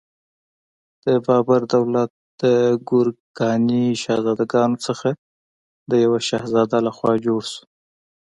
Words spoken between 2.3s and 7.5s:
د ګورکاني شهزادګانو څخه د یوه شهزاده لخوا جوړ